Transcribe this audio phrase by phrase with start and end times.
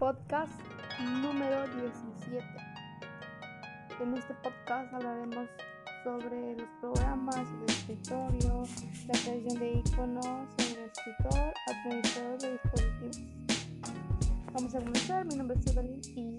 [0.00, 0.58] podcast
[1.20, 2.42] número 17.
[4.00, 5.46] En este podcast hablaremos
[6.02, 8.62] sobre los programas, el escritorio,
[9.08, 13.20] la creación de iconos, el escritor, administrador de dispositivos.
[14.54, 16.38] Vamos a comenzar, mi nombre es Evelyn y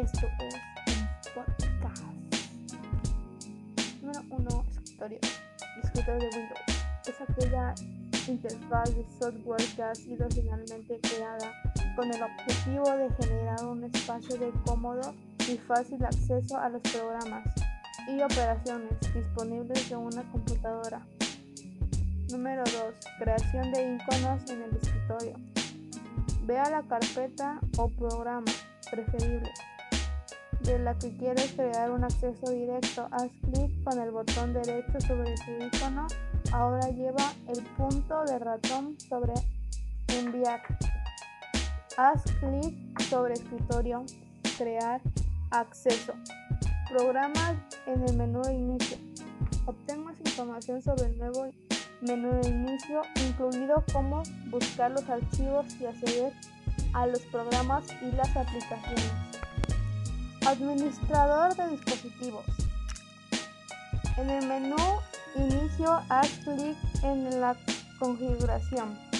[0.00, 1.42] esto es un
[1.80, 2.04] podcast.
[4.00, 5.18] Número 1, escritorio.
[5.74, 6.60] El escritorio de Windows
[7.08, 7.74] es aquella
[8.28, 14.36] interfaz de software que ha sido finalmente creada con el objetivo de generar un espacio
[14.36, 15.14] de cómodo
[15.48, 17.42] y fácil acceso a los programas
[18.08, 21.00] y operaciones disponibles en una computadora.
[22.30, 22.74] Número 2.
[23.18, 25.34] Creación de iconos en el escritorio.
[26.46, 28.50] Vea la carpeta o programa
[28.90, 29.50] preferible
[30.62, 33.08] de la que quieres crear un acceso directo.
[33.10, 36.06] Haz clic con el botón derecho sobre su icono.
[36.52, 39.34] Ahora lleva el punto de ratón sobre
[40.08, 40.62] enviar.
[41.98, 42.74] Haz clic
[43.10, 44.04] sobre escritorio,
[44.56, 45.02] crear,
[45.50, 46.14] acceso.
[46.88, 47.54] Programas
[47.86, 48.96] en el menú de inicio.
[49.66, 51.50] Obtén más información sobre el nuevo
[52.00, 56.32] menú de inicio, incluido cómo buscar los archivos y acceder
[56.94, 59.12] a los programas y las aplicaciones.
[60.46, 62.44] Administrador de dispositivos.
[64.16, 64.76] En el menú
[65.36, 67.54] inicio haz clic en la
[67.98, 69.11] configuración.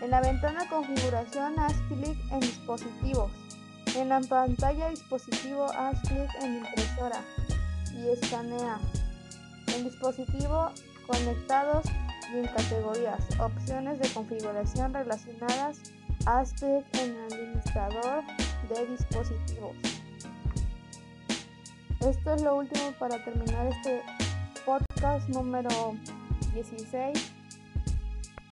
[0.00, 3.30] En la ventana configuración haz clic en dispositivos.
[3.96, 7.20] En la pantalla dispositivo haz clic en impresora
[7.92, 8.78] y escanea.
[9.76, 10.70] En dispositivo
[11.06, 11.84] conectados
[12.32, 15.78] y en categorías, opciones de configuración relacionadas,
[16.24, 18.24] haz clic en administrador
[18.70, 19.76] de dispositivos.
[22.00, 24.00] Esto es lo último para terminar este
[24.64, 25.94] podcast número
[26.54, 27.39] 16.